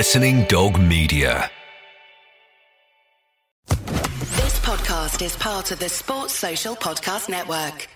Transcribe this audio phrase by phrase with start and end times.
[0.00, 1.50] Listening Dog Media.
[3.68, 7.86] This podcast is part of the Sports Social Podcast Network.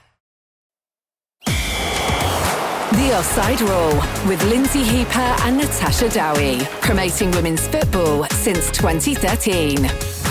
[1.47, 3.97] The Offside Rule
[4.29, 10.24] with Lynsey Hooper and Natasha Dowie, promoting women's football since 2013.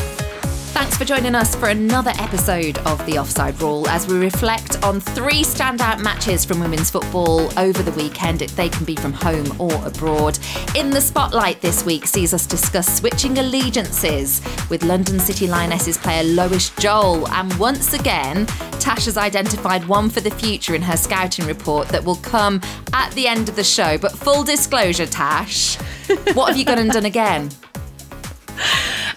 [0.74, 5.00] Thanks for joining us for another episode of The Offside Rule as we reflect on
[5.00, 8.40] three standout matches from women's football over the weekend.
[8.40, 10.40] They can be from home or abroad.
[10.76, 14.42] In the spotlight this week sees us discuss switching allegiances
[14.72, 17.30] with London City Lionesses player Lois Joel.
[17.30, 18.48] And once again,
[18.80, 22.60] Tash has identified one for the future in her scouting report that will come
[22.94, 24.00] at the end of the show.
[24.00, 25.76] But full disclosure, Tash,
[26.34, 27.52] what have you gone and done again?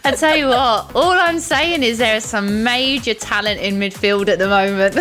[0.04, 4.28] I tell you what, all I'm saying is there is some major talent in midfield
[4.28, 4.96] at the moment.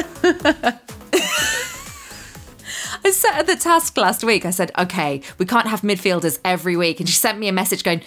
[3.05, 4.45] I set her the task last week.
[4.45, 6.99] I said, okay, we can't have midfielders every week.
[6.99, 8.01] And she sent me a message going,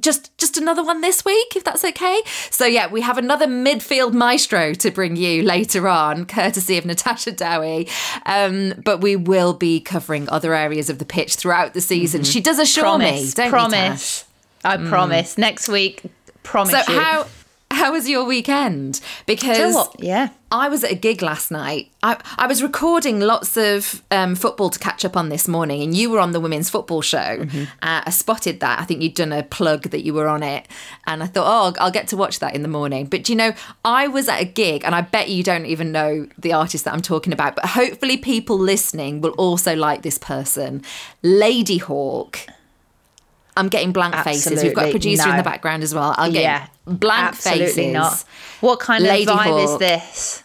[0.00, 2.20] just just another one this week if that's okay
[2.50, 7.32] so yeah we have another midfield maestro to bring you later on courtesy of natasha
[7.32, 7.88] dowie
[8.26, 12.30] um, but we will be covering other areas of the pitch throughout the season mm-hmm.
[12.30, 14.27] she does assure promise, me don't promise
[14.64, 14.88] i mm.
[14.88, 16.02] promise next week
[16.42, 16.98] promise so you.
[16.98, 17.26] how
[17.70, 19.00] how was your weekend?
[19.26, 21.90] Because yeah, I was at a gig last night.
[22.02, 25.94] I, I was recording lots of um, football to catch up on this morning, and
[25.96, 27.18] you were on the women's football show.
[27.18, 27.62] Mm-hmm.
[27.82, 28.80] Uh, I spotted that.
[28.80, 30.66] I think you'd done a plug that you were on it,
[31.06, 33.06] and I thought, oh, I'll get to watch that in the morning.
[33.06, 33.52] But you know,
[33.84, 36.94] I was at a gig, and I bet you don't even know the artist that
[36.94, 37.54] I'm talking about.
[37.54, 40.82] But hopefully, people listening will also like this person,
[41.22, 42.48] Ladyhawke.
[43.58, 44.62] I'm getting blank Absolutely faces.
[44.64, 45.32] We've got a producer no.
[45.32, 46.14] in the background as well.
[46.16, 47.92] I'll get yeah, blank absolutely faces.
[47.92, 48.24] Not.
[48.60, 49.70] What kind Lady of vibe Hawk.
[49.70, 50.44] is this?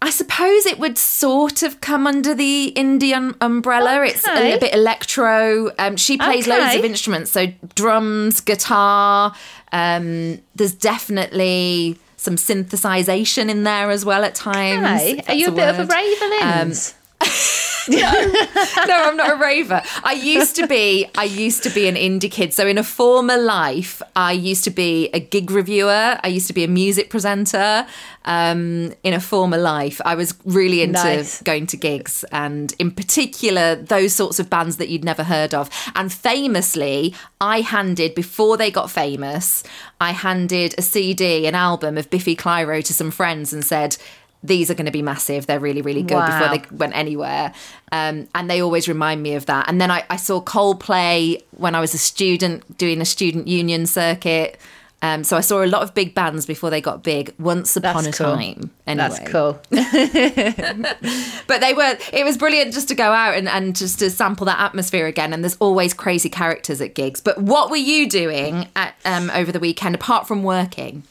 [0.00, 4.00] I suppose it would sort of come under the indie um, umbrella.
[4.00, 4.10] Okay.
[4.12, 5.70] It's a little bit electro.
[5.78, 6.58] Um, she plays Okay.
[6.60, 7.46] loads of instruments, so
[7.76, 9.32] drums, guitar.
[9.70, 15.02] Um, there's definitely some synthesization in there as well at times.
[15.02, 15.96] If are you a that's bit of a word.
[16.40, 16.74] raver,
[17.88, 18.76] Linz?
[18.86, 19.82] no, I'm not a raver.
[20.04, 21.06] I used to be.
[21.16, 22.54] I used to be an indie kid.
[22.54, 26.18] So in a former life, I used to be a gig reviewer.
[26.22, 27.86] I used to be a music presenter.
[28.24, 31.42] Um, in a former life, I was really into Nice.
[31.42, 35.68] going to gigs, and in particular, those sorts of bands that you'd never heard of.
[35.96, 39.64] And famously, I handed before they got famous,
[40.00, 43.96] I handed a CD, an album of Biffy Clyro to some friends, and said.
[44.42, 45.46] These are going to be massive.
[45.46, 47.52] They're really, really good before they went anywhere.
[47.92, 49.68] Um, and they always remind me of that.
[49.68, 53.86] And then I, I saw Coldplay when I was a student doing a student union
[53.86, 54.58] circuit.
[55.02, 57.34] Um, so I saw a lot of big bands before they got big.
[57.38, 58.36] Once upon That's a cool.
[58.36, 59.08] time, anyway.
[59.08, 59.60] That's cool.
[61.48, 61.98] But they were.
[62.12, 65.32] It was brilliant just to go out and, and just to sample that atmosphere again.
[65.32, 67.20] And there's always crazy characters at gigs.
[67.20, 71.02] But what were you doing at, um, over the weekend apart from working?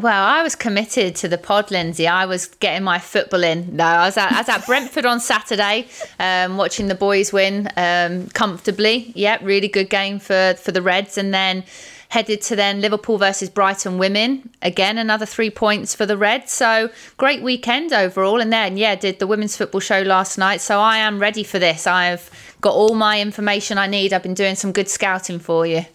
[0.00, 2.06] Well, I was committed to the pod, Lynsey.
[2.06, 3.74] I was getting my football in.
[3.74, 5.88] No, I was at, I was at Brentford on Saturday,
[6.20, 9.10] um, watching the boys win um, comfortably.
[9.16, 11.64] Yeah, really good game for for the Reds, and then
[12.10, 14.48] headed to then Liverpool versus Brighton women.
[14.62, 16.52] Again, another three points for the Reds.
[16.52, 18.40] So great weekend overall.
[18.40, 20.60] And then yeah, did the women's football show last night.
[20.60, 21.88] So I am ready for this.
[21.88, 22.30] I've
[22.60, 24.12] got all my information I need.
[24.12, 25.86] I've been doing some good scouting for you.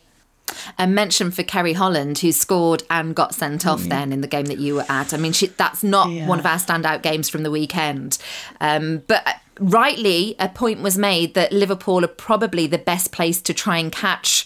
[0.78, 4.46] A mention for Kerry Holland, who scored and got sent off then in the game
[4.46, 5.14] that you were at.
[5.14, 8.18] I mean, she, that's not one of our standout games from the weekend.
[8.62, 13.42] Um, but uh, rightly, a point was made that Liverpool are probably the best place
[13.42, 14.46] to try and catch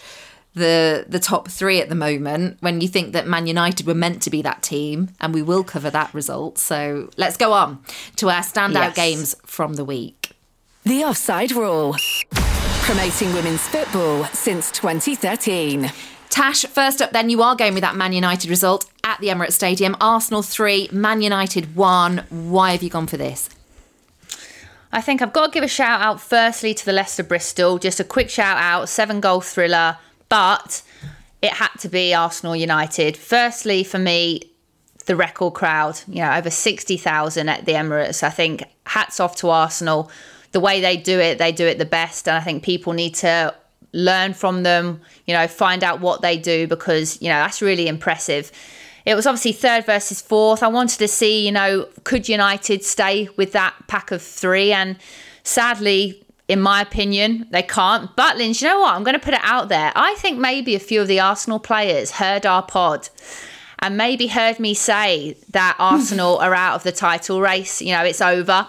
[0.54, 4.24] the the top three at the moment when you think that Man United were meant
[4.24, 7.78] to be that team and we will cover that result so let's go on
[8.16, 8.96] to our standout Yes.
[8.96, 10.32] games from the week
[10.84, 11.96] The Offside Rule,
[12.88, 15.92] promoting women's football since 2013.
[16.30, 19.52] Tash, first up, then you are going with that Man United result at the Emirates
[19.52, 19.94] Stadium.
[20.00, 22.24] Arsenal 3, Man United 1.
[22.30, 23.50] Why have you gone for this?
[24.90, 27.78] I think I've got to give a shout out firstly to the Leicester Bristol.
[27.78, 29.98] Just a quick shout out, seven goal thriller,
[30.30, 30.82] but
[31.42, 33.18] it had to be Arsenal United.
[33.18, 34.50] Firstly, for me,
[35.08, 38.24] the record crowd, you know, over 60,000 at the Emirates.
[38.24, 40.10] I think hats off to Arsenal.
[40.52, 42.28] The way they do it, they do it the best.
[42.28, 43.54] And I think people need to
[43.94, 47.88] learn from them, you know, find out what they do because, you know, that's really
[47.88, 48.52] impressive.
[49.06, 50.62] It was obviously third versus fourth.
[50.62, 54.74] I wanted to see, you know, could United stay with that pack of three?
[54.74, 54.98] And
[55.44, 58.14] sadly, in my opinion, they can't.
[58.16, 58.94] But Lynn, you know what?
[58.94, 59.92] I'm going to put it out there.
[59.96, 63.10] I think maybe a few of the Arsenal players heard our pod
[63.80, 67.82] and maybe heard me say that Arsenal are out of the title race.
[67.82, 68.68] You know, it's over.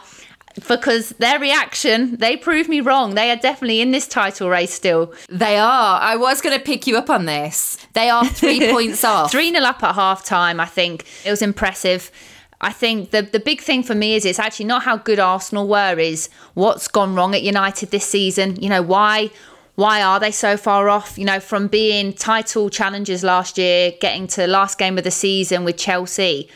[0.55, 3.15] Because their reaction, they proved me wrong.
[3.15, 5.13] They are definitely in this title race still.
[5.29, 6.01] They are.
[6.01, 7.79] I was going to pick you up on this.
[7.93, 9.31] They are three points off.
[9.31, 11.05] 3 0 up at half time, I think.
[11.25, 12.11] It was impressive.
[12.61, 15.69] I think the the big thing for me is it's actually not how good Arsenal
[15.69, 18.57] were, is what's gone wrong at United this season.
[18.57, 19.31] You know, why
[19.77, 21.17] why are they so far off?
[21.17, 25.65] You know, from being title challengers last year, getting to last game of the season
[25.65, 26.49] with Chelsea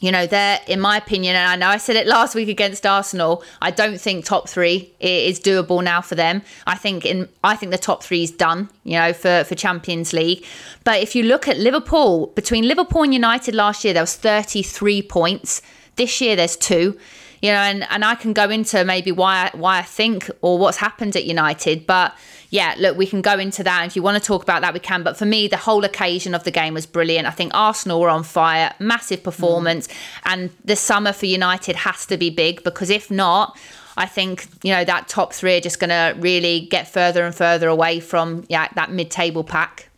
[0.00, 2.86] you know, they're, in my opinion, and I know I said it last week against
[2.86, 6.42] Arsenal, I don't think top three is doable now for them.
[6.66, 10.12] I think in I think the top three is done, you know, for, for Champions
[10.12, 10.44] League.
[10.84, 15.02] But if you look at Liverpool, between Liverpool and United last year, there was 33
[15.02, 15.60] points.
[15.96, 16.98] This year there's two
[17.40, 20.76] you know, and, and I can go into maybe why why I think or what's
[20.76, 22.14] happened at United, but
[22.50, 23.86] yeah, look, we can go into that.
[23.86, 25.04] If you want to talk about that, we can.
[25.04, 27.26] But for me, the whole occasion of the game was brilliant.
[27.26, 29.94] I think Arsenal were on fire, massive performance, mm.
[30.26, 33.56] and the summer for United has to be big because if not,
[33.96, 37.34] I think you know that top three are just going to really get further and
[37.34, 39.89] further away from yeah that mid-table pack.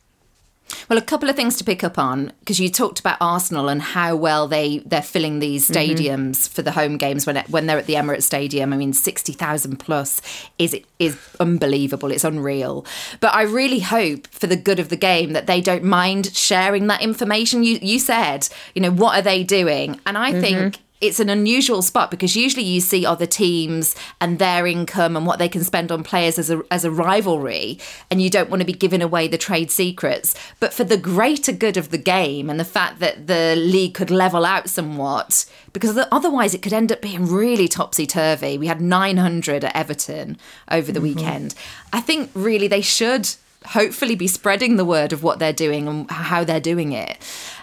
[0.89, 3.81] Well, a couple of things to pick up on because you talked about Arsenal and
[3.81, 5.93] how well they they're filling these mm-hmm.
[5.93, 6.55] stadiums mm-hmm.
[6.55, 8.73] for the home games when it, when they're at the Emirates Stadium.
[8.73, 10.21] I mean, sixty thousand plus
[10.59, 12.11] is is unbelievable.
[12.11, 12.87] It's unreal.
[13.21, 16.87] But I really hope for the good of the game that they don't mind sharing
[16.89, 17.63] that information.
[17.63, 20.01] You you said, you know, what are they doing?
[20.07, 20.41] And I mm-hmm.
[20.41, 25.27] think it's an unusual spot because usually you see other teams and their income and
[25.27, 27.79] what they can spend on players as a as a rivalry
[28.11, 30.35] and you don't want to be giving away the trade secrets.
[30.61, 34.11] But for the greater good of the game and the fact that the league could
[34.11, 38.81] level out somewhat because otherwise it could end up being really topsy turvy we had
[38.81, 40.39] 900 at Everton
[40.71, 41.21] over the mm-hmm.
[41.21, 41.55] weekend.
[41.93, 43.29] I think really they should
[43.67, 47.19] hopefully be spreading the word of what they're doing and how they're doing it.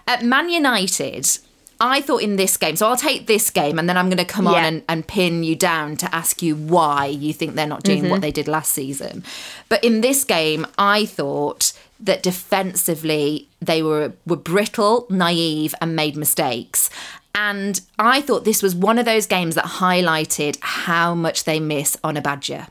[0.08, 1.40] At man united
[1.82, 4.26] I thought in this game, so I'll take this game and then I'm going to
[4.26, 4.52] come yeah.
[4.52, 8.02] on and, and, pin you down to ask you why you think they're not doing
[8.02, 8.12] mm-hmm.
[8.12, 9.24] what they did last season.
[9.70, 11.72] But in this game, I thought
[12.02, 16.90] that defensively they were were brittle, naive, and made mistakes.
[17.34, 21.98] And I thought this was one of those games that highlighted how much they miss
[22.04, 22.68] Ona Batlle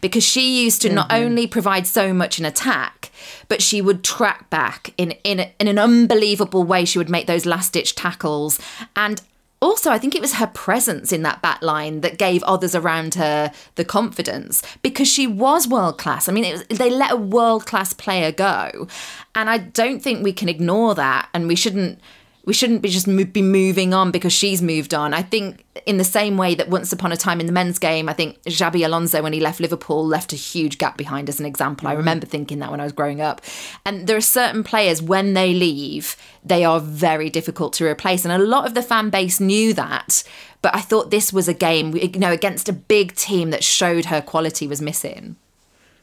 [0.00, 0.96] because she used to mm-hmm.
[0.96, 3.10] not only provide so much in attack,
[3.48, 6.84] but she would track back in in, a, in an unbelievable way.
[6.84, 8.58] She would make those last ditch tackles,
[8.96, 9.20] and
[9.60, 13.14] also I think it was her presence in that back line that gave others around
[13.14, 16.28] her the confidence because she was world class.
[16.28, 18.88] I mean, was, they let a world class player go,
[19.34, 22.00] and I don't think we can ignore that, and we shouldn't
[22.44, 25.14] we shouldn't be just be moving on because she's moved on.
[25.14, 28.08] I think in the same way that once upon a time in the men's game,
[28.08, 31.46] I think Xabi Alonso when he left Liverpool left a huge gap behind as an
[31.46, 31.86] example.
[31.86, 31.98] I mm-hmm.
[31.98, 33.42] remember thinking that when I was growing up.
[33.86, 38.32] And there are certain players when they leave, they are very difficult to replace, and
[38.32, 40.24] a lot of the fan base knew that.
[40.62, 44.06] But I thought this was a game, you know, against a big team that showed
[44.06, 45.36] her quality was missing.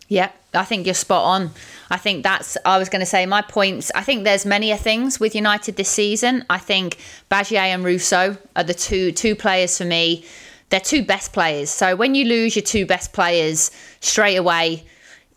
[0.09, 1.51] Yeah, I think you're spot on.
[1.91, 3.91] I think that's I was going to say my points.
[3.93, 6.43] I think there's many things with United this season.
[6.49, 6.97] I think
[7.29, 10.25] Batlle and Russo are the two two players for me.
[10.69, 11.69] They're two best players.
[11.69, 13.71] So when you lose your two best players
[14.01, 14.83] straight away,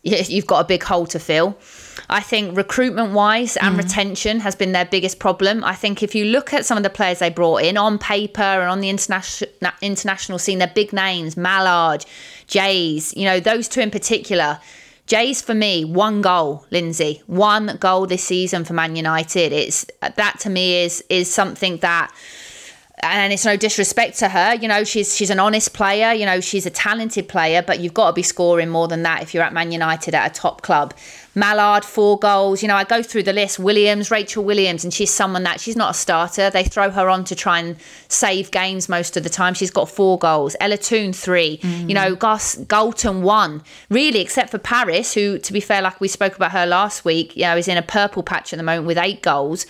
[0.01, 1.57] you've got a big hole to fill.
[2.09, 3.83] I think recruitment wise and mm.
[3.83, 5.63] retention has been their biggest problem.
[5.63, 8.41] I think if you look at some of the players they brought in on paper
[8.41, 9.51] and on the international
[9.81, 12.05] international scene, they're big names, Malard,
[12.47, 14.59] Geyse, you know, those two in particular.
[15.05, 19.51] Geyse for me, one goal, Lynsey, one goal this season for Man United.
[19.51, 22.13] It's that to me is is something that
[23.03, 26.39] and it's no disrespect to her you know she's she's an honest player you know
[26.39, 29.43] she's a talented player but you've got to be scoring more than that if you're
[29.43, 30.93] at man united at a top club.
[31.35, 35.11] Malard four goals you know i go through the list williams rachel williams and she's
[35.11, 36.49] someone that she's not a starter.
[36.49, 37.75] They throw her on to try and
[38.07, 39.53] save games most of the time.
[39.55, 40.55] She's got four goals.
[40.59, 41.57] Ella toone three.
[41.57, 41.89] Mm.
[41.89, 43.63] you know Gus Galton one.
[43.89, 47.35] Really except for Parris who to be fair like we spoke about her last week
[47.35, 49.65] you know is in a purple patch at the moment with eight goals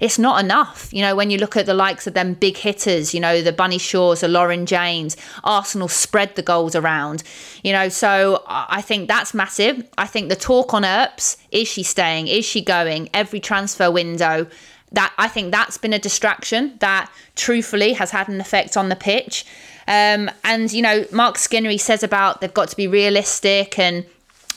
[0.00, 0.92] it's not enough.
[0.92, 3.52] You know, when you look at the likes of them big hitters, you know, the
[3.52, 7.22] Bunny Shaws, the Lauren James, Arsenal spread the goals around,
[7.62, 9.86] you know, so I think that's massive.
[9.98, 12.28] I think the talk on Earps, is she staying?
[12.28, 13.08] Is she going?
[13.14, 14.46] Every transfer window,
[14.92, 18.96] that I think that's been a distraction that truthfully has had an effect on the
[18.96, 19.44] pitch.
[19.88, 24.06] Um, and, you know, Mark Skinner, he says about they've got to be realistic and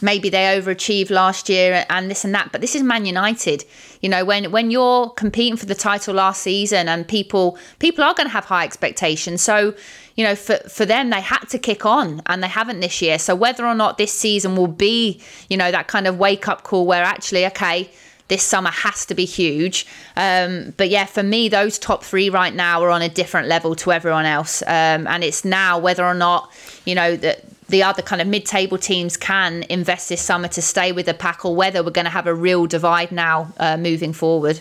[0.01, 3.63] maybe they overachieved last year and this and that but this is man united
[4.01, 8.13] you know when when you're competing for the title last season and people people are
[8.13, 9.74] going to have high expectations so
[10.15, 13.20] you know for for them they had to kick on and they haven't this year
[13.20, 16.63] so whether or not this season will be you know that kind of wake up
[16.63, 17.89] call where actually okay
[18.29, 19.86] this summer has to be huge.
[20.15, 23.75] Um, but yeah, for me, those top three right now are on a different level
[23.77, 24.62] to everyone else.
[24.62, 26.51] Um, and it's now whether or not,
[26.86, 30.91] you know, that the other kind of mid-table teams can invest this summer to stay
[30.91, 34.13] with the pack or whether we're going to have a real divide now uh, moving
[34.13, 34.59] forward.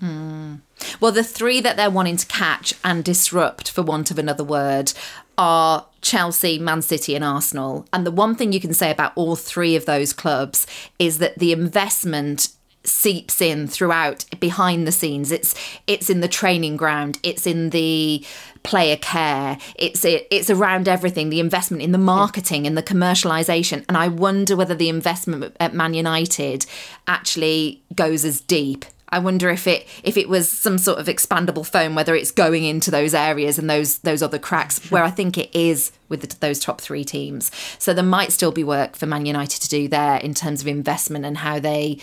[0.00, 0.60] Mm.
[1.00, 4.92] Well, the three that they're wanting to catch and disrupt, for want of another word,
[5.38, 7.86] are Chelsea, Man City, and Arsenal.
[7.92, 10.66] And the one thing you can say about all three of those clubs
[10.98, 12.48] is that the investment
[12.88, 15.32] seeps in throughout behind the scenes.
[15.32, 15.54] It's
[15.86, 17.18] it's in the training ground.
[17.22, 18.24] It's in the
[18.62, 19.58] player care.
[19.76, 23.84] It's it, it's around everything the investment in the marketing and the commercialization.
[23.88, 26.66] And i wonder whether the investment at man united
[27.06, 28.84] actually goes as deep.
[29.08, 32.64] I wonder if it if it was some sort of expandable foam, whether it's going
[32.64, 36.36] into those areas and those those other cracks, where I think it is with the,
[36.40, 37.50] those top three teams.
[37.78, 40.66] So there might still be work for Man United to do there in terms of
[40.66, 41.98] investment and how they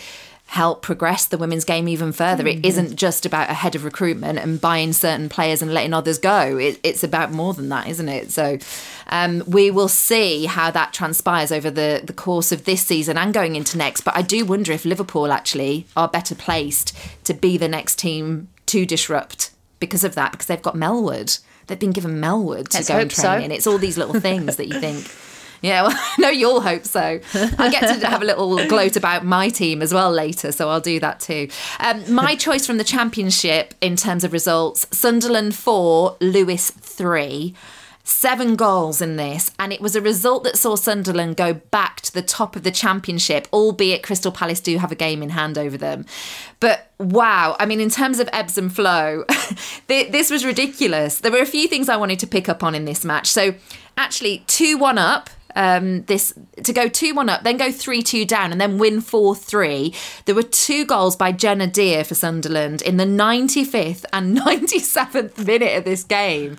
[0.54, 2.44] help progress the women's game even further.
[2.44, 2.60] Mm-hmm.
[2.60, 6.16] It isn't just about a head of recruitment and buying certain players and letting others
[6.16, 6.56] go.
[6.56, 8.30] It, it's about more than that, isn't it?
[8.30, 8.58] So
[9.08, 13.34] um, we will see how that transpires over the, the course of this season and
[13.34, 14.02] going into next.
[14.02, 18.46] But I do wonder if Liverpool actually are better placed to be the next team
[18.66, 21.40] to disrupt because of that, because they've got Melwood.
[21.66, 23.44] They've been given Melwood to Let's go and train so.
[23.44, 23.50] in.
[23.50, 25.10] It's all these little things that you think.
[25.64, 27.00] Yeah, well, no, you'll hope so.
[27.32, 30.78] I get to have a little gloat about my team as well later, so I'll
[30.78, 31.48] do that too.
[31.80, 37.54] Um, my choice from the championship in terms of results Sunderland 4, Lewes 3
[38.06, 42.12] seven goals in this, and it was a result that saw Sunderland go back to
[42.12, 45.78] the top of the championship, albeit Crystal Palace do have a game in hand over
[45.78, 46.04] them.
[46.60, 49.24] But wow, I mean, in terms of ebbs and flow,
[49.86, 51.20] this was ridiculous.
[51.20, 53.28] There were a few things I wanted to pick up on in this match.
[53.28, 53.54] So,
[53.96, 56.32] actually, 2 1 up um, this
[56.62, 59.94] to go 2 1 up, then go 3 2 down, and then win 4 3.
[60.24, 65.78] There were two goals by Jenna Dear for Sunderland in the 95th and 97th minute
[65.78, 66.56] of this game.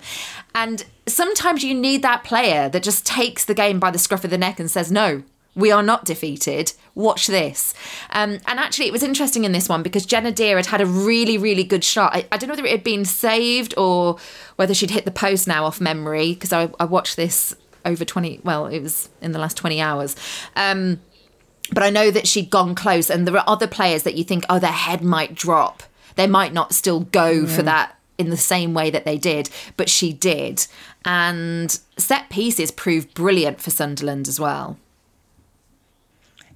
[0.54, 4.30] And sometimes you need that player that just takes the game by the scruff of
[4.30, 5.22] the neck and says, no,
[5.54, 6.72] we are not defeated.
[6.94, 7.74] Watch this.
[8.10, 10.86] Um, and actually, it was interesting in this one because Jenna Dear had had a
[10.86, 12.14] really, really good shot.
[12.14, 14.18] I, I, don't know whether it had been saved or
[14.56, 18.40] whether she'd hit the post now off memory because I, I watched this over 20,
[18.44, 20.16] well, it was in the last 20 hours.
[20.54, 21.00] Um,
[21.72, 24.44] but I know that she'd gone close, and there are other players that you think,
[24.48, 25.82] oh, their head might drop.
[26.16, 27.48] They might not still go mm.
[27.48, 30.66] for that in the same way that they did, but she did.
[31.04, 34.78] And set pieces proved brilliant for Sunderland as well.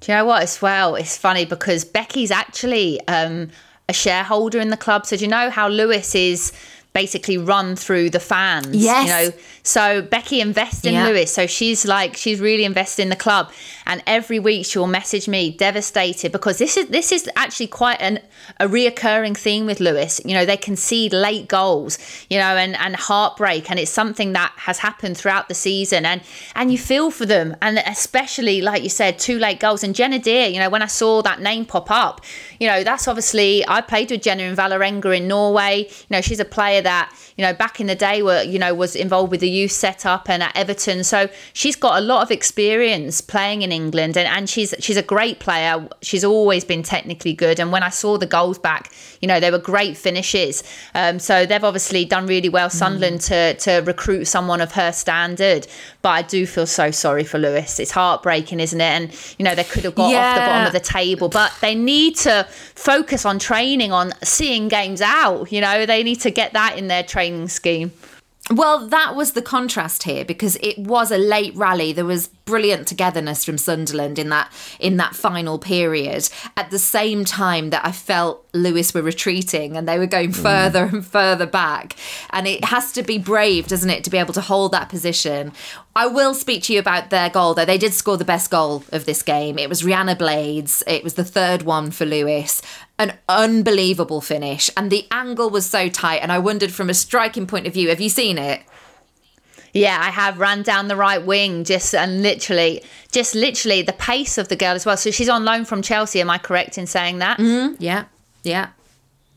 [0.00, 0.42] Do you know what?
[0.42, 3.50] As well, it's funny because Becky's actually um,
[3.88, 5.04] a shareholder in the club.
[5.04, 6.52] So do you know how Lewes is
[6.92, 8.74] basically run through the fans.
[8.74, 9.06] Yes.
[9.06, 11.06] You know, so Becky invests in yeah.
[11.06, 11.30] Lewes.
[11.30, 13.52] So she's like, she's really invested in the club.
[13.86, 18.20] And every week she'll message me devastated because this is this is actually quite an
[18.58, 20.20] a reoccurring theme with Lewes.
[20.24, 23.70] You know, they concede late goals, you know, and, and heartbreak.
[23.70, 26.04] And it's something that has happened throughout the season.
[26.04, 26.22] And
[26.54, 27.56] and you feel for them.
[27.62, 29.84] And especially, like you said, two late goals.
[29.84, 32.20] And Jenna Dear, you know, when I saw that name pop up,
[32.58, 35.86] you know, that's obviously I played with Jenna in Vålerenga in Norway.
[35.88, 38.74] You know, she's a player that, you know, back in the day were, you know,
[38.74, 41.04] was involved with the youth setup and at Everton.
[41.04, 45.02] So she's got a lot of experience playing in England and, and she's she's a
[45.02, 45.88] great player.
[46.02, 47.60] She's always been technically good.
[47.60, 50.62] And when I saw the goals back, you know, they were great finishes.
[50.94, 52.72] Um, so they've obviously done really well, mm.
[52.72, 53.26] Sunderland, mm.
[53.28, 55.66] to to recruit someone of her standard.
[56.02, 57.78] But I do feel so sorry for Lewes.
[57.78, 58.84] It's heartbreaking, isn't it?
[58.84, 60.30] And you know, they could have got yeah.
[60.30, 64.68] off the bottom of the table, but they need to focus on training, on seeing
[64.68, 65.52] games out.
[65.52, 67.92] You know, they need to get that in their training scheme.
[68.50, 71.92] Well, that was the contrast here because it was a late rally.
[71.92, 76.28] There was brilliant togetherness from Sunderland in that in that final period.
[76.56, 80.42] At the same time that I felt Lewes were retreating and they were going mm.
[80.42, 81.94] further and further back.
[82.30, 85.52] And it has to be brave, doesn't it, to be able to hold that position.
[85.94, 87.64] I will speak to you about their goal though.
[87.64, 89.56] They did score the best goal of this game.
[89.56, 90.82] It was Rihanna Blades.
[90.88, 92.62] It was the third one for Lewes
[92.98, 94.70] An unbelievable finish.
[94.76, 96.18] And the angle was so tight.
[96.18, 98.62] And I wondered from a striking point of view, have you seen it?
[99.72, 104.36] Yeah, I have ran down the right wing just and literally, just literally the pace
[104.38, 104.96] of the girl as well.
[104.96, 106.20] So she's on loan from Chelsea.
[106.20, 107.38] Am I correct in saying that?
[107.38, 108.06] Mm, yeah,
[108.42, 108.70] yeah.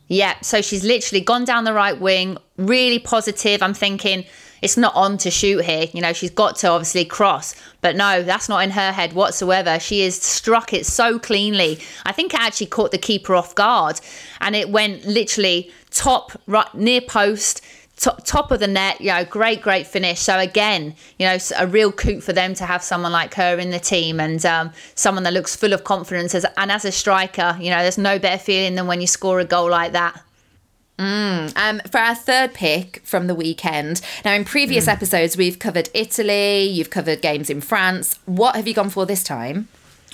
[0.08, 3.64] Yeah, so she's literally gone down the right wing, really positive.
[3.64, 4.26] I'm thinking
[4.62, 5.88] it's not on to shoot here.
[5.92, 9.80] You know, she's got to obviously cross, but no, that's not in her head whatsoever.
[9.80, 11.80] She has struck it so cleanly.
[12.06, 14.00] I think it actually caught the keeper off guard
[14.40, 17.62] and it went literally top right near post
[17.98, 20.20] top, top of the net, you know, great, great finish.
[20.20, 23.70] So again, you know, a real coup for them to have someone like her in
[23.70, 26.36] the team and um, someone that looks full of confidence.
[26.36, 29.40] As, and as a striker, you know, there's no better feeling than when you score
[29.40, 30.22] a goal like that.
[31.00, 31.58] Mm.
[31.58, 34.02] Um, for our third pick from the weekend.
[34.24, 34.92] Now, in previous mm.
[34.92, 38.20] episodes, we've covered Italy, you've covered games in France.
[38.26, 39.68] What have you gone for this time?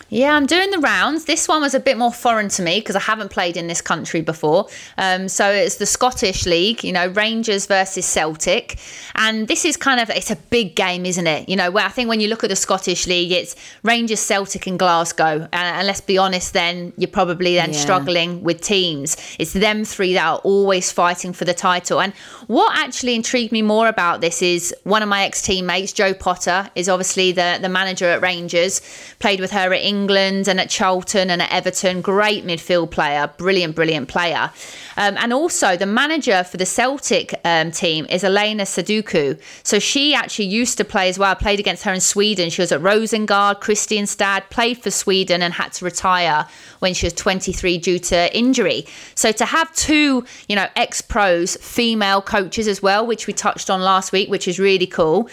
[0.09, 1.25] Yeah, I'm doing the rounds.
[1.25, 3.79] This one was a bit more foreign to me because I haven't played in this
[3.79, 4.67] country before.
[4.97, 8.79] Um, so it's the Scottish League, you know, Rangers versus Celtic.
[9.13, 11.47] And this is kind of, it's a big game, isn't it?
[11.47, 14.65] You know, where I think when you look at the Scottish League, it's Rangers, Celtic,
[14.65, 15.41] and Glasgow.
[15.41, 17.79] And, and let's be honest, then you're probably then yeah.
[17.79, 19.15] struggling with teams.
[19.37, 22.01] It's them three that are always fighting for the title.
[22.01, 22.13] And
[22.47, 26.67] what actually intrigued me more about this is one of my ex teammates, Jo Potter,
[26.73, 28.81] is obviously the, the manager at Rangers,
[29.19, 32.01] played with her at England England and at Charlton and at Everton.
[32.01, 34.51] Great midfield player, brilliant, brilliant player.
[34.97, 39.39] Um, and also, the manager for the Celtic um, team is Elena Sadiku.
[39.63, 41.35] So she actually used to play as well.
[41.35, 42.49] Played against her in Sweden.
[42.49, 46.47] She was at Rosengard, Kristianstad, played for Sweden, and had to retire
[46.79, 48.85] when she was 23 due to injury.
[49.15, 53.69] So to have two, you know, ex pros, female coaches as well, which we touched
[53.69, 55.29] on last week, which is really cool.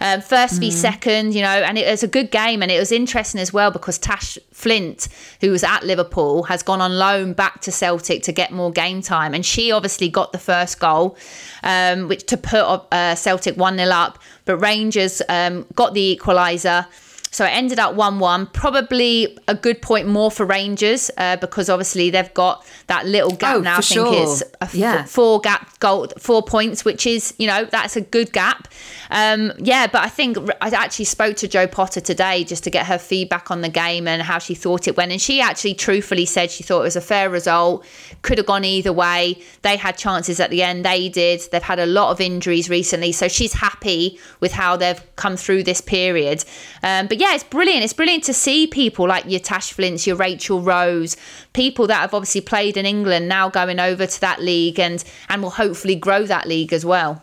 [0.00, 0.60] Um, first mm.
[0.60, 3.52] v second, you know, and it was a good game, and it was interesting as
[3.52, 5.08] well because Tash Flint,
[5.40, 9.02] who was at Liverpool, has gone on loan back to Celtic to get more game
[9.02, 9.34] time.
[9.34, 11.16] And she obviously got the first goal,
[11.62, 14.18] um, which to put uh, Celtic 1 0 up.
[14.44, 16.86] But Rangers um, got the equaliser.
[17.32, 18.46] So it ended up 1 1.
[18.48, 23.56] Probably a good point more for Rangers uh, because obviously they've got that little gap
[23.56, 23.76] oh, now.
[23.76, 24.22] I think sure.
[24.22, 25.04] it's a f- yeah.
[25.04, 28.66] four gap goal, four points, which is, you know, that's a good gap.
[29.10, 32.86] Um, yeah, but I think I actually spoke to Jo Potter today just to get
[32.86, 35.12] her feedback on the game and how she thought it went.
[35.12, 37.86] And she actually truthfully said she thought it was a fair result,
[38.22, 39.40] could have gone either way.
[39.62, 41.42] They had chances at the end, they did.
[41.52, 43.12] They've had a lot of injuries recently.
[43.12, 46.44] So she's happy with how they've come through this period.
[46.82, 47.84] Um, but yeah, it's brilliant.
[47.84, 51.18] It's brilliant to see people like your Tash Flints, your Rachel Rose,
[51.52, 55.42] people that have obviously played in England now going over to that league and and
[55.42, 57.22] will hopefully grow that league as well.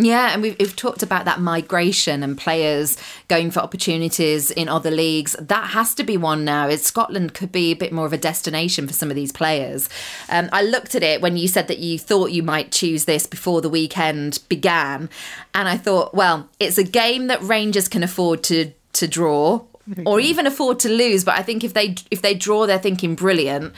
[0.00, 2.96] Yeah, and we've, we've, talked about that migration and players
[3.26, 5.34] going for opportunities in other leagues.
[5.40, 6.68] That has to be one now.
[6.68, 9.88] It's Scotland could be a bit more of a destination for some of these players.
[10.28, 13.26] Um, I looked at it when you said that you thought you might choose this
[13.26, 15.10] before the weekend began,
[15.52, 19.64] and I thought, well, it's a game that Rangers can afford to to draw
[20.04, 21.24] or even afford to lose.
[21.24, 23.74] But I think if they if they draw, they're thinking brilliant.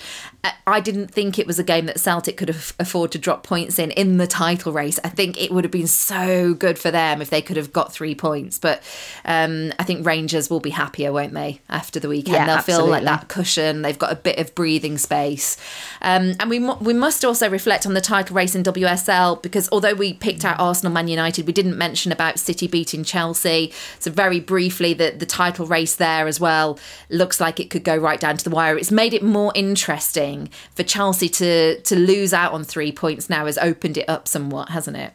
[0.67, 3.79] I didn't think it was a game that Celtic could have afford to drop points
[3.79, 4.99] in in the title race.
[5.05, 7.93] I think it would have been so good for them if they could have got
[7.93, 8.59] three points.
[8.59, 8.83] But
[9.25, 12.35] um, I think Rangers will be happier, won't they, after the weekend?
[12.37, 12.85] Yeah, They'll absolutely.
[12.85, 13.83] feel like that cushion.
[13.83, 15.57] They've got a bit of breathing space.
[16.01, 19.95] Um, and we we must also reflect on the title race in WSL because although
[19.95, 23.73] we picked out Arsenal, Man United, we didn't mention about City beating Chelsea.
[23.99, 26.79] So very briefly, the the title race there as well
[27.11, 28.79] looks like it could go right down to the wire.
[28.79, 30.30] It's made it more interesting
[30.75, 34.71] for Chelsea to to lose out on three points now has opened it up somewhat,
[34.71, 35.13] hasn't it?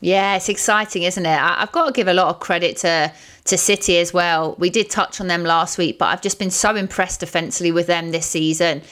[0.00, 1.38] Yeah, it's exciting, isn't it?
[1.40, 3.12] I've got to give a lot of credit to
[3.46, 4.54] to City as well.
[4.58, 7.86] We did touch on them last week, but I've just been so impressed defensively with
[7.86, 8.82] them this season.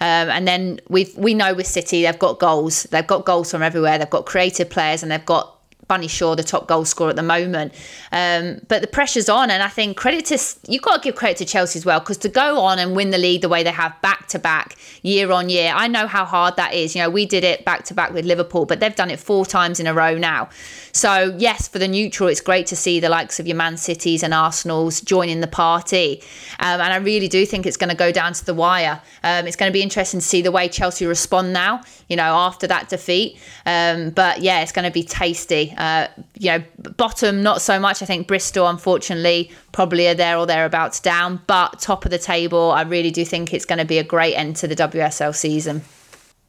[0.00, 2.84] Um, and then we we know with City they've got goals.
[2.84, 3.98] They've got goals from everywhere.
[3.98, 5.57] They've got creative players and they've got
[5.88, 7.72] Bunny Shaw, the top goal scorer at the moment.
[8.12, 11.38] Um, but the pressure's on, and I think credit to you've got to give credit
[11.38, 13.70] to Chelsea as well because to go on and win the league the way they
[13.70, 16.94] have back to back, year on year, I know how hard that is.
[16.94, 19.46] You know, we did it back to back with Liverpool, but they've done it four
[19.46, 20.50] times in a row now.
[20.92, 24.22] So yes, for the neutral, it's great to see the likes of your Man Cities
[24.22, 26.22] and Arsenal's joining the party,
[26.60, 29.00] um, and I really do think it's going to go down to the wire.
[29.22, 31.80] Um, it's going to be interesting to see the way Chelsea respond now.
[32.08, 35.74] You know, after that defeat, um, but yeah, it's going to be tasty.
[35.78, 36.62] Uh, you know,
[36.96, 38.02] bottom not so much.
[38.02, 41.40] I think Bristol, unfortunately, probably are there or thereabouts down.
[41.46, 44.34] But top of the table, I really do think it's going to be a great
[44.34, 45.82] end to the WSL season.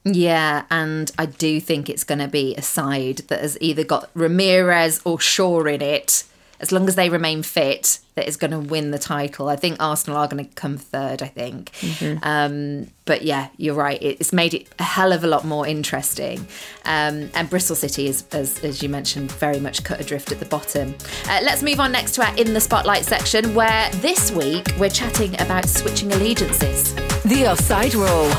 [0.04, 4.10] Yeah, and I do think it's going to be a side that has either got
[4.16, 6.24] Ramirez or Shaw in it
[6.60, 9.48] as long as they remain fit, that is going to win the title.
[9.48, 11.72] I think Arsenal are going to come third, I think.
[11.72, 12.20] Mm-hmm.
[12.22, 13.98] Um, but yeah, you're right.
[14.02, 16.40] It's made it a hell of a lot more interesting.
[16.86, 20.46] Um, and Bristol City is, as, as, you mentioned, very much cut adrift at the
[20.46, 20.96] bottom.
[21.28, 24.90] Uh, let's move on next to our In the Spotlight section, where this week we're
[24.90, 26.94] chatting about switching allegiances.
[27.24, 28.30] The Offside Rule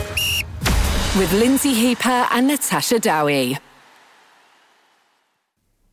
[1.18, 3.58] with Lynsey Hooper and Natasha Dowie.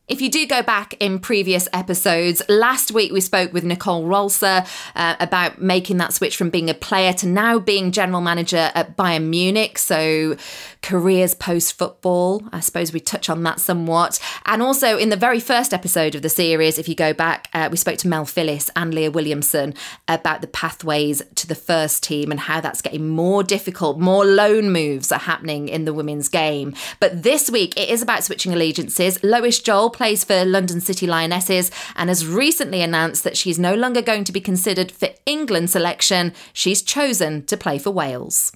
[0.08, 4.66] If you do go back in previous episodes, last week we spoke with Nicole Rolser
[4.96, 8.96] uh, about making that switch from being a player to now being general manager at
[8.96, 9.76] Bayern Munich.
[9.76, 10.38] So,
[10.80, 12.42] careers post football.
[12.52, 14.18] I suppose we touch on that somewhat.
[14.46, 17.68] And also, in the very first episode of the series, if you go back, uh,
[17.70, 19.74] we spoke to Mel Phillis and Leah Williamson
[20.06, 23.98] about the pathways to the first team and how that's getting more difficult.
[23.98, 26.74] More loan moves are happening in the women's game.
[26.98, 29.22] But this week, it is about switching allegiances.
[29.22, 34.00] Lois Joel plays for London City Lionesses and has recently announced that she's no longer
[34.00, 36.32] going to be considered for England selection.
[36.52, 38.52] She's chosen to play for Wales.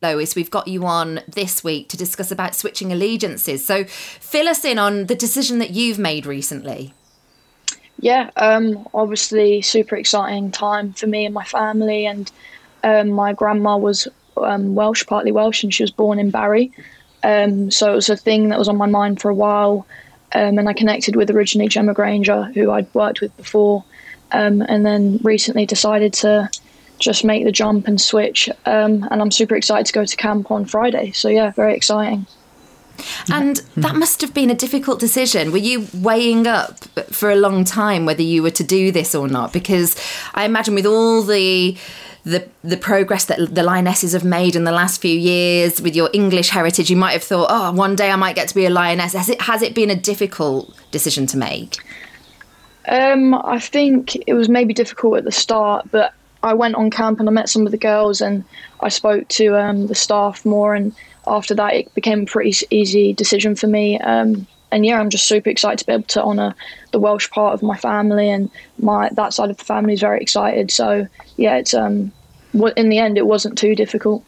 [0.00, 3.66] Lois, we've got you on this week to discuss about switching allegiances.
[3.66, 6.94] So fill us in on the decision that you've made recently.
[7.98, 12.06] Yeah, um, obviously super exciting time for me and my family.
[12.06, 12.30] And
[12.84, 16.72] um, my grandma was um, Welsh, partly Welsh, and she was born in Barry.
[17.22, 19.86] Um, so it was a thing that was on my mind for a while.
[20.34, 23.84] Um, and I connected with originally Gemma Grainger, who I'd worked with before,
[24.32, 26.48] um, and then recently decided to
[26.98, 28.48] just make the jump and switch.
[28.64, 31.12] Um, and I'm super excited to go to camp on Friday.
[31.12, 32.26] So yeah, very exciting.
[33.30, 35.50] And that must have been a difficult decision.
[35.50, 39.28] Were you weighing up for a long time whether you were to do this or
[39.28, 39.52] not?
[39.52, 39.96] Because
[40.34, 41.76] I imagine with all the
[42.24, 46.08] the the progress that the lionesses have made in the last few years with your
[46.12, 48.70] English heritage, you might have thought, oh, one day I might get to be a
[48.70, 49.12] lioness.
[49.12, 51.78] Has it has it been a difficult decision to make?
[52.88, 57.20] Um, I think it was maybe difficult at the start, but I went on camp
[57.20, 58.44] and I met some of the girls and
[58.80, 60.74] I spoke to um, the staff more.
[60.74, 60.94] And
[61.26, 64.00] after that, it became a pretty easy decision for me.
[64.00, 66.54] Um, and yeah, I'm just super excited to be able to honour
[66.90, 70.20] the Welsh part of my family, and my that side of the family is very
[70.20, 70.70] excited.
[70.70, 71.06] So
[71.36, 72.10] yeah, it's um,
[72.76, 74.24] in the end, it wasn't too difficult.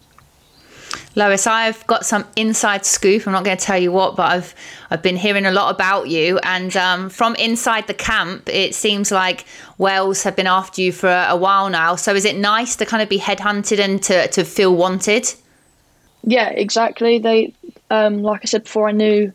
[1.16, 3.26] Lois, I've got some inside scoop.
[3.26, 4.54] I'm not going to tell you what, but I've
[4.90, 9.10] I've been hearing a lot about you, and um, from inside the camp, it seems
[9.10, 9.44] like
[9.78, 11.96] Wales have been after you for a, a while now.
[11.96, 15.32] So is it nice to kind of be headhunted and to to feel wanted?
[16.26, 17.18] Yeah, exactly.
[17.18, 17.54] They,
[17.90, 19.32] um, like I said before, I knew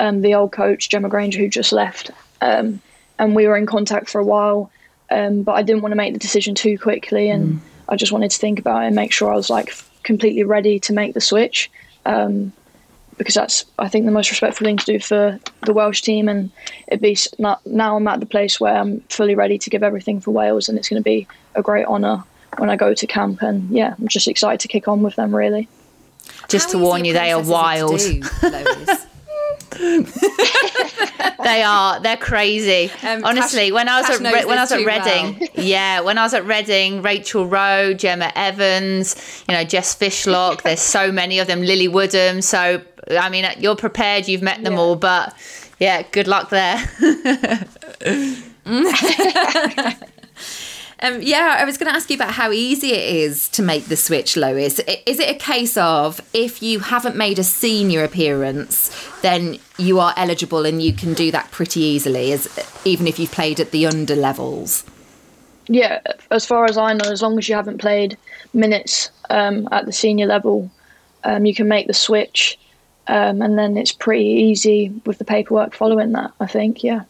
[0.00, 2.10] um, the old coach Gemma Grainger who just left,
[2.40, 2.80] um,
[3.18, 4.70] and we were in contact for a while.
[5.10, 7.60] Um, but I didn't want to make the decision too quickly, and mm.
[7.88, 10.80] I just wanted to think about it and make sure I was like completely ready
[10.80, 11.70] to make the switch.
[12.06, 12.52] Um,
[13.18, 16.50] because that's I think the most respectful thing to do for the Welsh team, and
[16.88, 20.30] it'd be now I'm at the place where I'm fully ready to give everything for
[20.30, 22.24] Wales, and it's going to be a great honour
[22.56, 25.36] when I go to camp, and yeah, I'm just excited to kick on with them
[25.36, 25.68] really.
[26.48, 28.00] Just How to warn you, they are wild.
[31.42, 32.00] they are.
[32.00, 32.90] They're crazy.
[33.02, 35.64] Um, Honestly, Tash, when I was Tash at Re- when I was at Reading, well.
[35.64, 40.60] yeah, when I was at Reading, Rachel Rowe, Gemma Evans, you know, Jess Fishlock.
[40.62, 41.62] there's so many of them.
[41.62, 42.42] Lily Woodham.
[42.42, 44.28] So I mean, you're prepared.
[44.28, 44.80] You've met them yeah.
[44.80, 45.34] all, but
[45.78, 46.76] yeah, good luck there.
[51.02, 53.86] Um, yeah, I was going to ask you about how easy it is to make
[53.86, 54.80] the switch, Lois.
[54.80, 60.12] Is it a case of if you haven't made a senior appearance, then you are
[60.18, 62.48] eligible and you can do that pretty easily, as
[62.84, 64.84] even if you've played at the under levels?
[65.68, 68.18] Yeah, as far as I know, as long as you haven't played
[68.52, 70.70] minutes um, at the senior level,
[71.24, 72.58] um, you can make the switch,
[73.06, 76.32] um, and then it's pretty easy with the paperwork following that.
[76.40, 77.04] I think, yeah.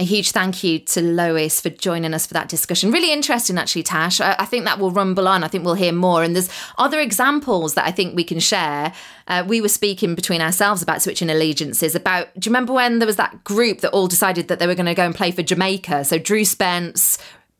[0.00, 2.90] A huge thank you to Lois for joining us for that discussion.
[2.90, 4.18] Really interesting, actually, Tash.
[4.18, 5.44] I, I think that will rumble on.
[5.44, 6.24] I think we'll hear more.
[6.24, 8.94] And there's other examples that I think we can share.
[9.28, 11.94] Uh, we were speaking between ourselves about switching allegiances.
[11.94, 14.74] About do you remember when there was that group that all decided that they were
[14.74, 16.06] going to go and play for Jamaica?
[16.06, 17.18] So Drew Spence,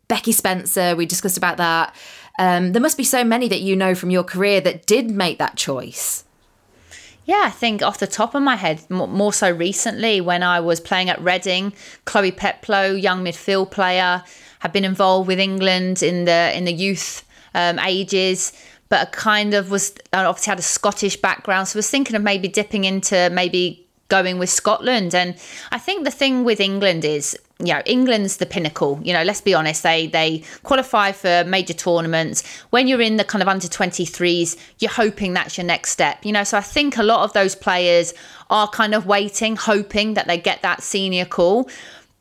[0.09, 0.97] Becky Spencer.
[0.97, 1.95] We discussed about that.
[2.39, 5.37] Um, there must be so many that you know from your career that did make
[5.41, 6.25] that choice.
[7.31, 10.81] Yeah, I think off the top of my head, more so recently when I was
[10.81, 11.73] playing at Reading,
[12.05, 14.25] Chloe Peplow, young midfield player,
[14.59, 18.53] had been involved with England in the in the youth um, ages,
[18.89, 22.83] but kind of was obviously had a Scottish background, so was thinking of maybe dipping
[22.83, 25.15] into maybe going with Scotland.
[25.15, 25.37] And
[25.71, 29.01] I think the thing with England is, you know, England's the pinnacle.
[29.03, 32.47] You know, let's be honest, they they qualify for major tournaments.
[32.71, 36.25] When you're in the kind of under 23s, you're hoping that's your next step.
[36.25, 38.15] You know, so I think a lot of those players
[38.49, 41.69] are kind of waiting, hoping that they get that senior call.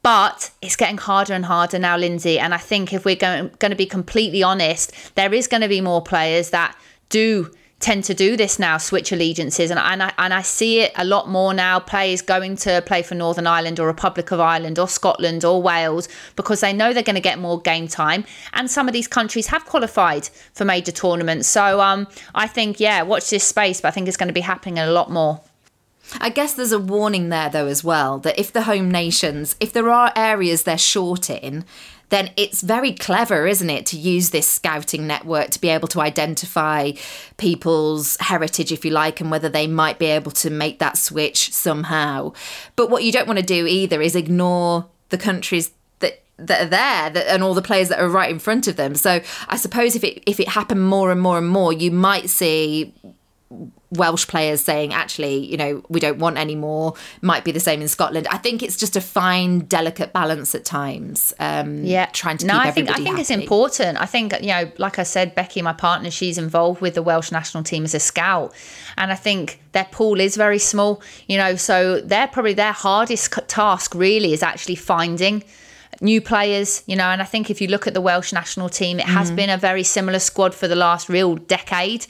[0.02, 2.40] But it's getting harder and harder now, Lynsey.
[2.40, 5.68] And I think if we're going, going to be completely honest, there is going to
[5.68, 6.78] be more players that
[7.10, 10.92] do tend to do this now, switch allegiances, and, and I and I see it
[10.96, 11.80] a lot more now.
[11.80, 16.10] Players going to play for Northern Ireland or Republic of Ireland or Scotland or Wales
[16.36, 19.48] because they know they're going to get more game time, and some of these countries
[19.48, 21.48] have qualified for major tournaments.
[21.48, 24.42] So um, I think yeah, watch this space, but I think it's going to be
[24.42, 25.42] happening a lot more.
[26.20, 29.72] I guess there's a warning there though as well that if the home nations, if
[29.72, 31.66] there are areas they're short in,
[32.10, 36.02] then it's very clever, isn't it, to use this scouting network to be able to
[36.02, 36.92] identify
[37.38, 41.54] people's heritage, if you like, and whether they might be able to make that switch
[41.54, 42.34] somehow.
[42.76, 45.72] But what you don't want to do either is ignore the countries
[46.42, 48.96] that are there that, and all the players that are right in front of them.
[48.96, 52.30] So I suppose if it if it happened more and more and more, you might
[52.30, 52.94] see
[53.92, 56.94] Welsh players saying, actually, you know, we don't want any more.
[57.22, 58.28] Might be the same in Scotland.
[58.30, 61.34] I think it's just a fine, delicate balance at times.
[61.40, 64.00] Um, yeah, trying to no, I think I think it's important.
[64.00, 67.32] I think you know, like I said, Becky, my partner, she's involved with the Welsh
[67.32, 68.54] national team as a scout,
[68.98, 71.02] and I think their pool is very small.
[71.28, 75.44] You know, so they're probably their hardest task really is actually finding
[76.02, 79.00] new players, you know, and I think if you look at the Welsh national team,
[79.00, 82.06] it has been a very similar squad for the last real decade.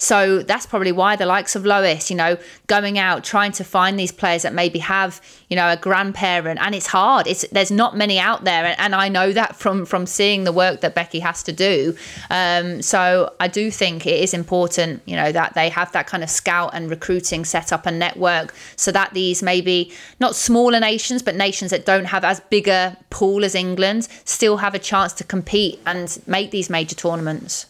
[0.00, 3.98] So that's probably why the likes of Lois, you know, going out trying to find
[3.98, 7.26] these players that maybe have, you know, a grandparent, and it's hard.
[7.26, 10.52] It's there's not many out there, and, and I know that from from seeing the
[10.52, 11.94] work that Becky has to do.
[12.30, 16.22] Um, so I do think it is important, you know, that they have that kind
[16.22, 21.22] of scout and recruiting set up and network, so that these maybe not smaller nations,
[21.22, 25.12] but nations that don't have as big a pool as England still have a chance
[25.12, 27.66] to compete and make these major tournaments.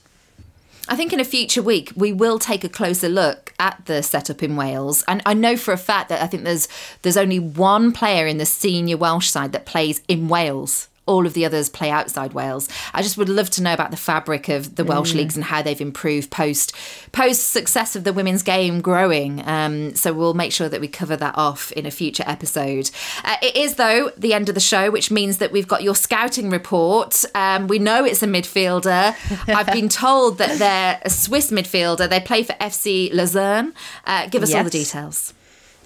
[0.91, 4.43] I think in a future week we will take a closer look at the setup
[4.43, 6.67] in Wales, and I know for a fact that I think there's
[7.03, 10.89] there's only one player in the senior Welsh side that plays in Wales.
[11.07, 12.69] All of the others play outside Wales.
[12.95, 15.61] I just would love to know about the fabric of the Welsh leagues and how
[15.63, 16.73] they've improved post
[17.11, 19.47] post success of the women's game growing.
[19.47, 22.91] Um, so we'll make sure that we cover that off in a future episode.
[23.25, 25.95] Uh, it is though the end of the show, which means that we've got your
[25.97, 27.25] scouting report.
[27.35, 29.17] Um, we know it's a midfielder.
[29.49, 32.09] I've been told that they're a Swiss midfielder.
[32.09, 33.75] They play for FC Luzern.
[34.05, 35.35] Uh, give us all the details.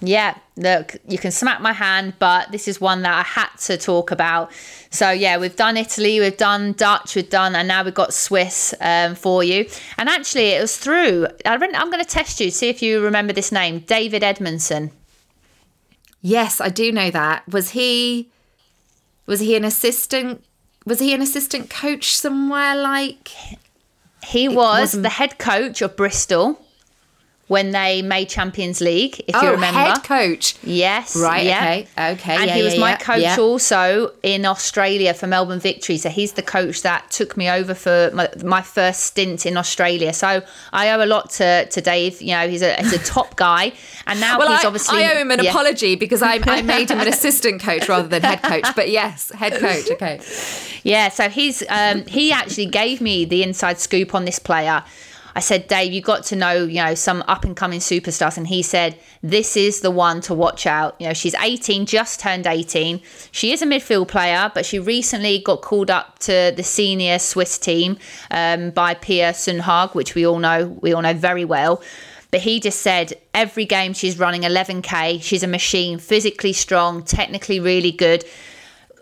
[0.01, 3.77] Yeah, look, you can smack my hand, but this is one that I had to
[3.77, 4.51] talk about.
[4.89, 8.73] So, yeah, we've done Italy, we've done Dutch, we've done, and now we've got Swiss
[8.81, 9.67] um, for you.
[9.97, 13.51] And actually, it was through, I'm going to test you, see if you remember this
[13.51, 14.91] name David Edmondson.
[16.21, 17.47] Yes, I do know that.
[17.47, 18.31] Was he
[19.27, 20.43] was he an assistant
[20.83, 23.29] was he an assistant coach somewhere like
[24.25, 26.59] He was the head coach of Bristol
[27.47, 29.79] when they made Champions League, if oh, you remember.
[29.79, 30.55] head coach.
[30.63, 31.15] Yes.
[31.15, 31.61] Right, yeah.
[31.61, 35.97] okay, okay, And yeah, he was yeah, my coach also in Australia for Melbourne Victory.
[35.97, 40.11] So he's the coach that took me over for my, my first stint in Australia.
[40.11, 40.41] So
[40.73, 42.19] I owe a lot to, to Dave.
[42.19, 43.73] You know, he's a, he's a top guy.
[44.07, 45.03] And now Well, he's I, obviously.
[45.03, 48.23] I owe him an apology because I, I made him an assistant coach rather than
[48.23, 48.75] head coach.
[48.75, 49.91] But yes, head coach.
[49.91, 50.19] Okay.
[50.81, 54.83] Yeah, so he's um, he actually gave me the inside scoop on this player.
[55.35, 58.47] I said, Dave, you got to know, you know, some up and coming superstars, and
[58.47, 60.95] he said, this is the one to watch out.
[60.97, 63.01] You know, she's 18, just turned 18.
[63.31, 67.57] She is a midfield player, but she recently got called up to the senior Swiss
[67.57, 67.97] team
[68.31, 71.83] um, by Pia Sundhage, which we all know, we all know very well.
[72.31, 75.21] But he just said every game she's running 11k.
[75.21, 78.23] She's a machine, physically strong, technically really good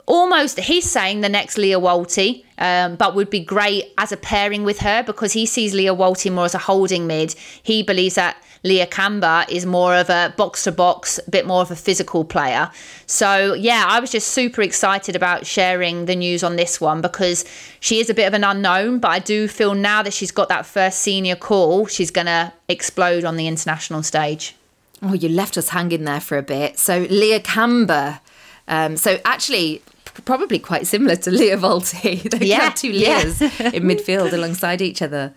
[0.06, 4.63] almost he's saying the next Lia Wälti, um, but would be great as a pairing
[4.63, 7.36] with her because he sees Lia Wälti more as a holding mid.
[7.62, 11.62] He believes that Leah Camber is more of a box to box, a bit more
[11.62, 12.72] of a physical player.
[13.06, 17.44] So yeah, I was just super excited about sharing the news on this one because
[17.82, 20.48] she is a bit of an unknown, but I do feel now that she's got
[20.50, 24.56] that first senior call, she's gonna explode on the international stage.
[25.02, 26.80] Oh, you left us hanging there for a bit.
[26.80, 28.22] So Leah Camber.
[28.70, 29.82] Um, so actually,
[30.26, 32.21] probably quite similar to Lia Wälti.
[32.30, 33.21] they Yeah, have two yeah.
[33.21, 35.34] In midfield alongside each other.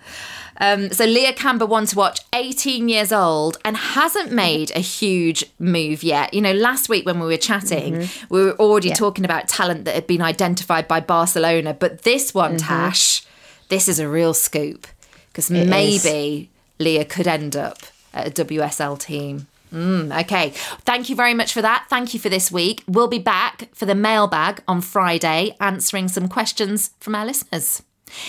[0.59, 5.45] Um, so Leah Camber, one to watch, 18 years old, and hasn't made a huge
[5.59, 6.33] move yet.
[6.33, 9.95] You know, last week when we were chatting, we were already talking about talent that
[9.95, 11.75] had been identified by Barcelona.
[11.75, 13.23] But this one, Tash,
[13.69, 14.87] this is a real scoop
[15.29, 17.79] because maybe Leah could end up
[18.15, 19.49] at a WSL team.
[19.73, 20.51] Mm, okay.
[20.85, 21.87] Thank you very much for that.
[21.89, 22.83] Thank you for this week.
[22.87, 27.83] We'll be back for the mailbag on Friday answering some questions from our listeners.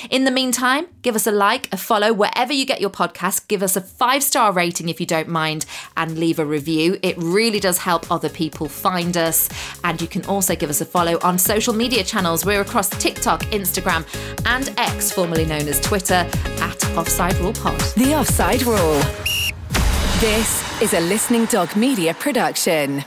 [0.09, 3.47] In the meantime, give us a like, a follow wherever you get your podcast.
[3.47, 6.97] Give us a five star rating if you don't mind, and leave a review.
[7.03, 9.49] It really does help other people find us.
[9.83, 12.45] And you can also give us a follow on social media channels.
[12.45, 14.05] We're across TikTok, Instagram,
[14.45, 16.27] and X, formerly known as Twitter,
[16.59, 17.79] at Offside Rule Pod.
[17.95, 19.36] The Offside Rule.
[20.21, 23.03] This is a Listening Dog Media production.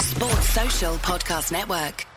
[0.00, 2.07] Sports Social Podcast Network.